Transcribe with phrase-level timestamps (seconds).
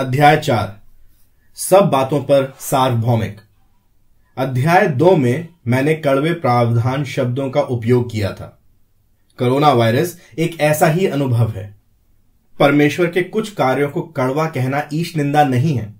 [0.00, 0.80] अध्याय चार।
[1.54, 3.40] सब बातों पर सार्वभौमिक।
[4.38, 8.60] अध्याय दो में मैंने कड़वे प्रावधान शब्दों का उपयोग किया था।
[9.38, 11.78] कोरोना वायरस एक ऐसा ही अनुभव है।
[12.58, 15.94] परमेश्वर के कुछ कार्यों को कड़वा कहना ईश निंदा नहीं है।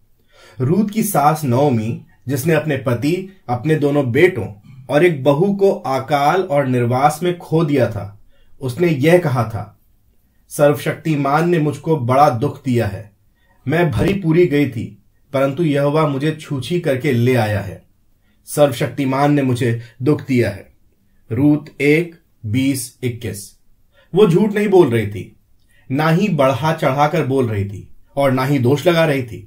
[0.60, 4.54] रूत की सास नवमी, जिसने अपने पति, अपने दोनों बेटों
[4.90, 8.18] और एक बहू को अकाल और निर्वास में खो दिया था,
[8.60, 9.78] उसने यह कहा था,
[10.48, 13.09] सर्वशक्तिमान ने मुझको बड़ा दुख दिया है।
[13.70, 14.86] मैं भरी पूरी गई थी,
[15.32, 17.82] परंतु यह मुझे छूछी करके ले आया है।
[18.48, 20.68] सर्वशक्तिमान ने मुझे दुख दिया है।
[21.30, 22.14] रूत एक,
[22.46, 23.50] बीस, इक्कीस।
[24.12, 25.36] वो झूठ नहीं बोल रही थी,
[25.90, 29.46] ना ही बढ़ा चढ़ाकर बोल रही थी, और ना ही दोष लगा रही थी।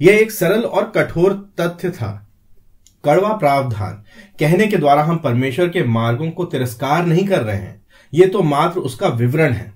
[0.00, 2.10] यह एक सरल और कठोर तथ्य था।
[3.04, 4.02] कड़वा प्रावधान।
[4.40, 8.42] कहने के द्वारा हम परमेश्वर के मार्गों को तिरस्कार नहीं कर रहे हैं। यह तो
[8.42, 9.72] मात्र उसका विवरण है।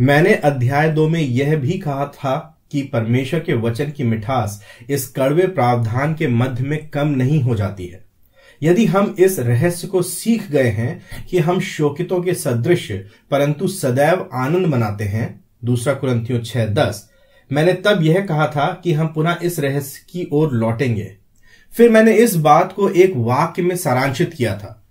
[0.00, 5.08] मैंने अध्याय दो में यह भी कहा था कि परमेश्वर के वचन की मिठास इस
[5.08, 8.04] कड़वे प्रावधान के मध्य में कम नहीं हो जाती है।
[8.62, 12.92] यदि हम इस रहस्य को सीख गए हैं कि हम शोकितों के सदृश,
[13.30, 17.10] परंतु सदैव आनंद मनाते हैं, दूसरा कुरंथियों छह दस,
[17.52, 21.16] मैंने तब यह कहा था कि हम पुनः इस रहस्य की ओर लौटेंगे।
[21.72, 24.82] फिर मैंने इस बात को एक वाक्य में सारांशित किया था।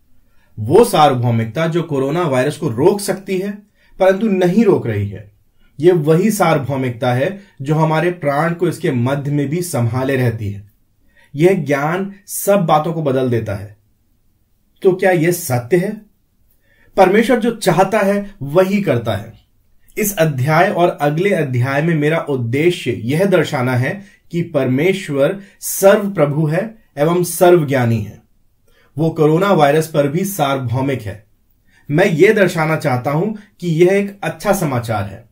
[0.60, 3.69] वो सार्वभौमिकता जो कोरोना वायरस को रोक सकती है
[4.00, 5.32] परंतु नहीं रोक रही है।
[5.80, 10.72] यह वही सार्वभौमिकता है जो हमारे प्राण को इसके मध्य में भी संभाले रहती है।
[11.36, 13.78] यह ज्ञान सब बातों को बदल देता है।
[14.82, 16.02] तो क्या यह सत्य है?
[16.98, 19.34] परमेश्वर जो चाहता है, वही करता है।
[19.98, 26.46] इस अध्याय और अगले अध्याय में मेरा उद्देश्य यह दर्शाना है कि परमेश्वर सर्व प्रभु
[26.46, 28.22] है एवं सर्वज्ञानी है।
[28.98, 31.29] वो कोरोना वायरस पर भी सार्वभौमिक है।
[31.90, 35.24] मैं ये दर्शाना चाहता हूँ कि यह एक अच्छा समाचार है।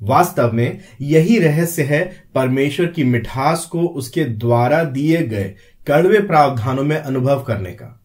[0.00, 2.00] वास्तव में यही रहस्य है
[2.34, 5.54] परमेश्वर की मिठास को उसके द्वारा दिए गए
[5.86, 7.98] कड़वे प्रावधानों में अनुभव करने का।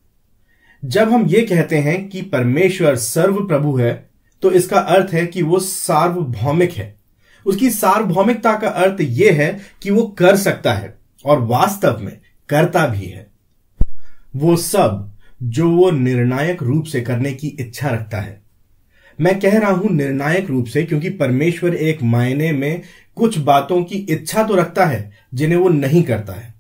[0.84, 3.94] जब हम ये कहते हैं कि परमेश्वर सर्व प्रभु है
[4.44, 6.96] तो इसका अर्थ है कि वो सार्वभौमिक है।
[7.46, 10.94] उसकी सार्वभौमिकता का अर्थ यह है कि वो कर सकता है
[11.26, 12.18] और वास्तव में
[12.50, 13.28] करता भी है।
[14.36, 15.12] वो सब
[15.44, 18.42] जो वो निर्णायक रूप से करने की इच्छा रखता है।
[19.22, 22.82] मैं कह रहा हूँ निर्णायक रूप से क्योंकि परमेश्वर एक मायने में
[23.16, 26.56] कुछ बातों की इच्छा तो रखता है, जिन्हें वो नहीं करता है।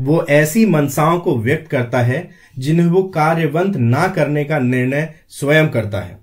[0.00, 5.68] वो ऐसी मनसाओं को व्यक्त करता है, जिन्हें वो कार्यवंत ना करने का निर्णय स्वयं
[5.68, 6.18] करता है।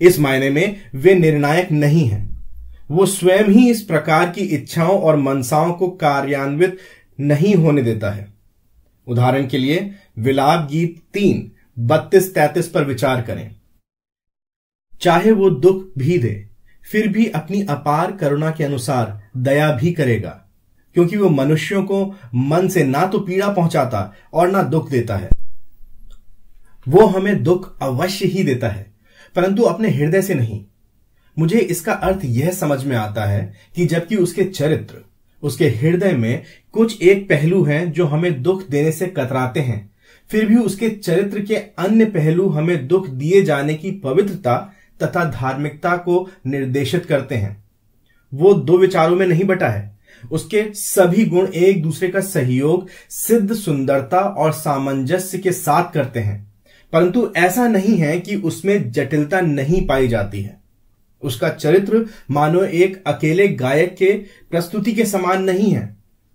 [0.00, 2.44] इस मायने में वे निर्णायक नहीं हैं।
[2.90, 6.78] वो स्वयं ही इस प्रकार की इच्छाओं और मनसाओं को कार्यान्वित
[7.20, 8.31] नहीं होने देता है।
[9.06, 13.54] उदाहरण के लिए, विलाप गीत तीन, बत्तीस तैतीस पर विचार करें।
[15.00, 16.48] चाहे वो दुख भी दे,
[16.84, 20.30] फिर भी अपनी अपार करुणा के अनुसार दया भी करेगा,
[20.96, 22.04] क्योंकि वो मनुष्यों को
[22.34, 25.28] मन से ना तो पीड़ा पहुंचाता और ना दुख देता है।
[26.86, 28.86] वो हमें दुख अवश्य ही देता है,
[29.36, 30.64] परंतु अपने हृदय से नहीं।
[31.36, 35.02] मुझे इसका अर्थ यह समझ में आता है कि जबकि उसके चरित्र
[35.42, 36.42] उसके हृदय में
[36.72, 39.90] कुछ एक पहलू हैं जो हमें दुख देने से कतराते हैं।
[40.30, 45.96] फिर भी उसके चरित्र के अन्य पहलू हमें दुख दिए जाने की पवित्रता तथा धार्मिकता
[45.96, 47.64] को निर्देशित करते हैं।
[48.34, 49.98] वो दो विचारों में नहीं बटा है।
[50.32, 56.52] उसके सभी गुण एक दूसरे का सहयोग, सिद्ध सुंदरता और सामंजस्य के साथ करते हैं।
[56.92, 60.61] परंतु ऐसा नहीं है कि उसमें जटिलता नहीं पाई जाती है।
[61.22, 64.12] उसका चरित्र, मानो एक अकेले गायक के
[64.50, 65.86] प्रस्तुति के समान नहीं है,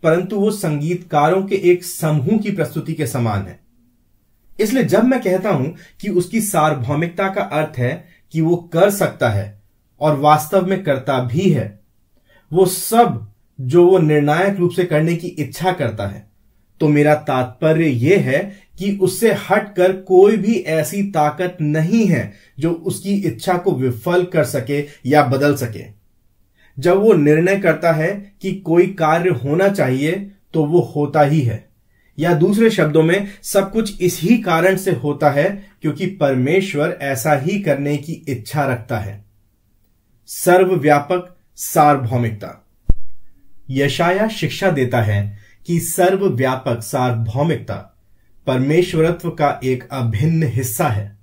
[0.03, 3.59] परंतु वो संगीतकारों के एक समूह की प्रस्तुति के समान है।
[4.59, 7.93] इसलिए जब मैं कहता हूँ कि उसकी सार्वभौमिकता का अर्थ है
[8.33, 9.61] कि वो कर सकता है
[10.01, 11.79] और वास्तव में करता भी है,
[12.51, 13.25] वो सब
[13.59, 16.25] जो वो निर्णायक रूप से करने की इच्छा करता है
[16.81, 18.41] तो मेरा तात्पर्य यह है
[18.77, 24.43] कि उससे हटकर कोई भी ऐसी ताकत नहीं है जो उसकी इच्छा को विफल कर
[24.43, 25.85] सके या बदल सके।
[26.79, 31.67] जब वो निर्णय करता है कि कोई कार्य होना चाहिए तो वो होता ही है।
[32.19, 37.59] या दूसरे शब्दों में, सब कुछ इसी कारण से होता है क्योंकि परमेश्वर ऐसा ही
[37.59, 39.25] करने की इच्छा रखता है।
[40.27, 42.67] सर्वव्यापक सार्वभौमिकता।
[43.69, 47.96] यशाया शिक्षा देता है कि सर्वव्यापक सार्वभौमिकता
[48.47, 51.17] परमेश्वरत्व का एक अभिन्न हिस्सा है।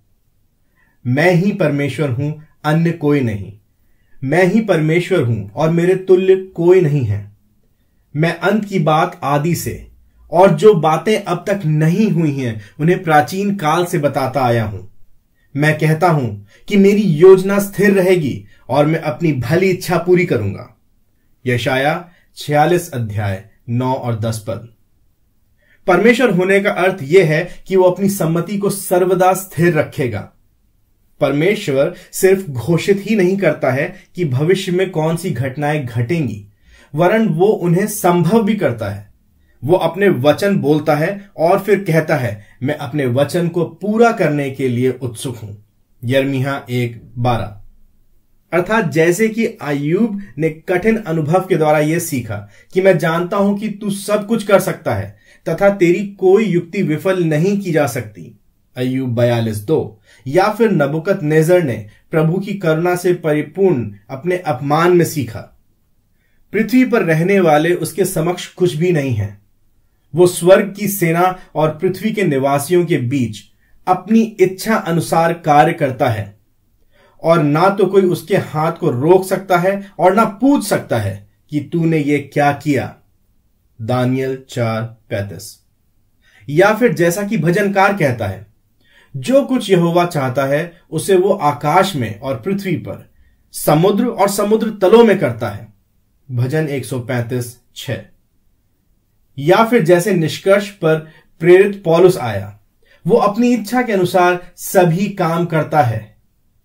[1.07, 3.53] मैं ही परमेश्वर हूँ, अन्य कोई नहीं।
[4.25, 7.33] मैं ही परमेश्वर हूँ और मेरे तुल्य कोई नहीं है।
[8.17, 9.87] मैं अंत की बात आदि से
[10.33, 14.89] और जो बातें अब तक नहीं हुई हैं, उन्हें प्राचीन काल से बताता आया हूँ।
[15.57, 20.77] मैं कहता हूँ कि मेरी योजना स्थिर रहेगी और मैं अपनी भली इच्छा पूरी करूँगा।
[21.47, 24.74] यशाया छियालीस अध्याय नौ और दस पद।
[25.87, 30.33] परमेश्वर होने का अर्थ यह है कि वो अपनी सम्मति को सर्वदा स्थिर रखेगा।
[31.21, 36.47] परमेश्वर सिर्फ़ घोषित ही नहीं करता है कि भविष्य में कौन सी घटनाएँ घटेंगी।
[36.95, 39.13] वरन वो उन्हें संभव भी करता है।
[39.65, 44.51] वो अपने वचन बोलता है और फिर कहता है, मैं अपने वचन को पूरा करने
[44.51, 45.65] के लिए उत्सुक हूँ।
[46.05, 47.61] यर्मिया एक बारह।
[48.53, 53.59] अर्थात जैसे कि आयुब ने कठिन अनुभव के द्वारा यह सीखा कि मैं जानता हूँ
[53.59, 57.87] कि तू सब कुछ कर सकता है तथा तेरी कोई युक्ति विफल नहीं की जा
[57.87, 58.39] सकती।
[58.77, 64.97] अयुब बयालीस दो। या फिर नबुकत नेजर ने प्रभु की करुणा से परिपूर्ण अपने अपमान
[64.97, 65.41] में सीखा।
[66.53, 69.39] पृथ्वी पर रहने वाले उसके समक्ष कुछ भी नहीं है।
[70.15, 73.39] वो स्वर्ग की सेना और पृथ्वी के निवासियों के बीच
[73.87, 76.39] अपनी इच्छा अनुसार कार्य करता है।
[77.23, 81.29] और ना तो कोई उसके हाथ को रोक सकता है और ना पूछ सकता है
[81.51, 82.97] कि तूने ये क्या किया।
[83.87, 85.65] दानियल चार पैतीस।
[86.49, 88.47] या फिर जैसा कि भजनकार कहता है,
[89.17, 93.11] जो कुछ यहोवा चाहता है, उसे वो आकाश में और पृथ्वी पर,
[93.53, 95.73] समुद्र और समुद्र तलों में करता है।
[96.31, 97.91] भजन 135 छ
[99.39, 101.09] या फिर जैसे निष्कर्ष पर
[101.41, 102.61] प्रेरित पॉलुस आया,
[103.07, 106.17] वो अपनी इच्छा के अनुसार सभी काम करता है।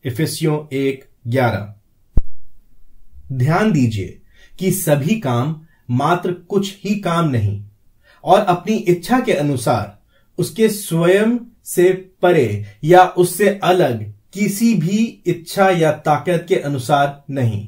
[0.05, 1.75] इफिसियो एक ग्यारह।
[3.31, 4.21] ध्यान दीजिए
[4.59, 7.63] कि सभी काम मात्र कुछ ही काम नहीं,
[8.23, 9.97] और अपनी इच्छा के अनुसार
[10.37, 17.67] उसके स्वयं से परे या उससे अलग किसी भी इच्छा या ताकत के अनुसार नहीं।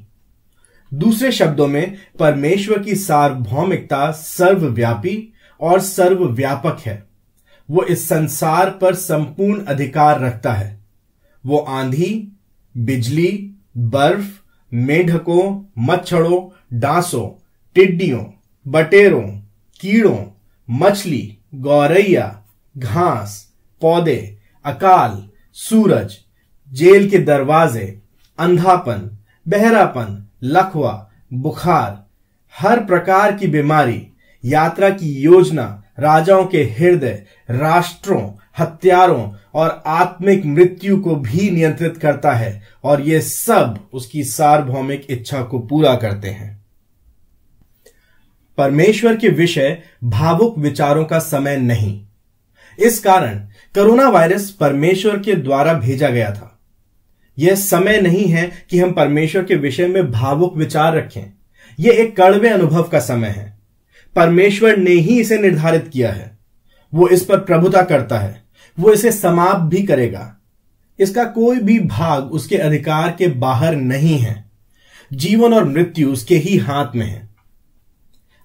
[0.93, 7.03] दूसरे शब्दों में, परमेश्वर की सार्वभौमिकता सर्वव्यापी और सर्वव्यापक है।
[7.69, 10.79] वो इस संसार पर संपूर्ण अधिकार रखता है।
[11.45, 12.27] वो आंधी,
[12.77, 14.27] बिजली, बर्फ़,
[14.73, 17.40] मेढकों, मच्छरों, डांसों
[17.75, 18.25] टिड्डियों,
[18.67, 19.27] बटेरों,
[19.79, 20.25] कीड़ों,
[20.69, 22.43] मछली, गौरैया,
[22.77, 26.17] घास, पौधे, अकाल, सूरज,
[26.73, 28.01] जेल के दरवाजे,
[28.39, 32.05] अंधापन, बहरापन, लखवा, बुखार,
[32.59, 34.07] हर प्रकार की बीमारी,
[34.45, 42.31] यात्रा की योजना, राजाओं के हृदय, राष्ट्रों, हत्यारों और आत्मिक मृत्यु को भी नियंत्रित करता
[42.31, 46.60] है और ये सब उसकी सार्वभौमिक इच्छा को पूरा करते हैं।
[48.57, 52.05] परमेश्वर के विषय भावुक विचारों का समय नहीं।
[52.79, 53.39] इस कारण
[53.75, 56.59] कोरोना वायरस परमेश्वर के द्वारा भेजा गया था।
[57.39, 61.33] यह समय नहीं है कि हम परमेश्वर के विषय में भावुक विचार रखें।
[61.79, 63.57] यह एक कड़वे अनुभव का समय है।
[64.15, 66.37] परमेश्वर ने ही इसे निर्धारित किया है।
[66.93, 68.43] वो इस पर प्रभुता करता है।
[68.79, 70.37] वो इसे समाप्त भी करेगा।
[70.99, 74.45] इसका कोई भी भाग उसके अधिकार के बाहर नहीं है।
[75.13, 77.30] जीवन और मृत्यु उसके ही हाथ में है।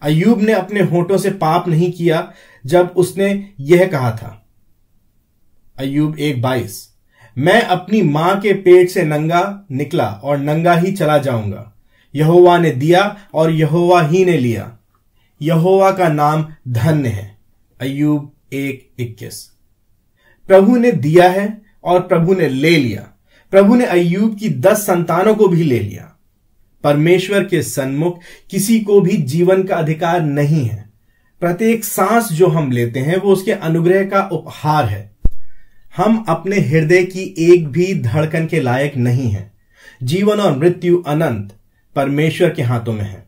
[0.02, 2.32] अयूब ने अपने होठों से पाप नहीं किया
[2.66, 3.28] जब उसने
[3.60, 4.46] यह कहा था।
[5.78, 6.88] अयूब एक बाईस,
[7.36, 11.72] मैं अपनी माँ के पेट से नंगा निकला और नंगा ही चला जाऊँगा।
[12.14, 14.72] यहोवा ने दिया और यहोवा ही ने लिया।
[15.40, 17.36] यहोवा का नाम धन्य है।
[17.80, 19.42] अयूब एक इक्कीस,
[20.46, 23.02] प्रभु ने दिया है और प्रभु ने ले लिया।
[23.52, 26.15] प्रभु ने अयूब की दस संतानों को भी ले लिया।
[26.84, 28.18] परमेश्वर के सन्मुख
[28.50, 30.84] किसी को भी जीवन का अधिकार नहीं है।
[31.40, 35.10] प्रत्येक सांस जो हम लेते हैं, वो उसके अनुग्रह का उपहार है।
[35.96, 39.52] हम अपने हृदय की एक भी धड़कन के लायक नहीं है।
[40.02, 41.52] जीवन और मृत्यु अनंत
[41.96, 43.24] परमेश्वर के हाथों में है।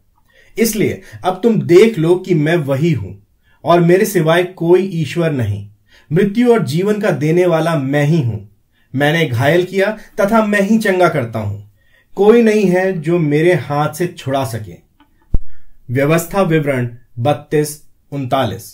[0.57, 3.27] इसलिए अब तुम देख लो कि मैं वही हूँ,
[3.65, 5.69] और मेरे सिवाय कोई ईश्वर नहीं।
[6.11, 8.49] मृत्यु और जीवन का देने वाला मैं ही हूँ।
[8.95, 11.68] मैंने घायल किया तथा मैं ही चंगा करता हूँ।
[12.19, 14.75] कोई नहीं है जो मेरे हाथ से छुड़ा सके।
[15.91, 17.83] व्यवस्था विवरण बत्तीस,
[18.13, 18.65] उनतालीस।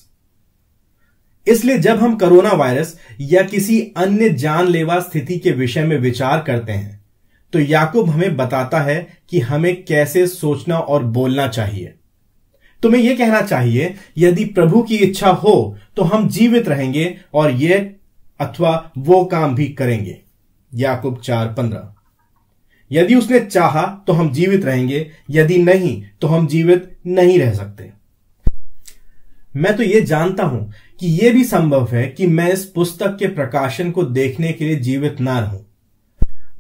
[1.47, 6.73] इसलिए जब हम कोरोना वायरस या किसी अन्य जानलेवा स्थिति के विषय में विचार करते
[6.73, 7.03] हैं
[7.53, 8.97] तो याकूब हमें बताता है
[9.31, 11.95] कि हमें कैसे सोचना और बोलना चाहिए।
[12.83, 17.79] तुम्हें यह कहना चाहिए, यदि प्रभु की इच्छा हो तो हम जीवित रहेंगे और ये
[18.41, 20.21] अथवा वो काम भी करेंगे।
[20.73, 21.94] याकूब चार, पंद्रह।
[22.95, 27.93] यदि उसने चाहा तो हम जीवित रहेंगे, यदि नहीं तो हम जीवित नहीं रह सकते।
[29.57, 33.27] मैं तो यह जानता हूँ कि यह भी संभव है कि मैं इस पुस्तक के
[33.27, 35.65] प्रकाशन को देखने के लिए जीवित ना रहूँ।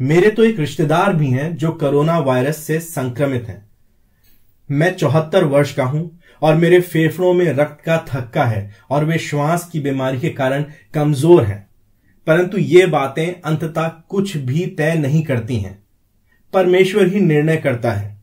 [0.00, 3.62] मेरे तो एक रिश्तेदार भी हैं जो कोरोना वायरस से संक्रमित हैं।
[4.69, 9.19] मैं चौहत्तर वर्ष का हूँ और मेरे फेफड़ों में रक्त का थक्का है और वे
[9.19, 10.64] श्वास की बीमारी के कारण
[10.95, 11.69] कमज़ोर हैं।
[12.26, 15.84] परंतु ये बातें अंततः कुछ भी तय नहीं करती हैं।
[16.55, 18.17] परमेश्वर ही निर्णय करता है।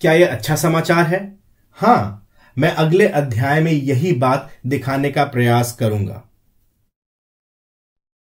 [0.00, 1.36] क्या यह अच्छा समाचार है?
[1.72, 2.26] हाँ,
[2.58, 6.22] मैं अगले अध्याय में यही बात दिखाने का प्रयास करूँगा।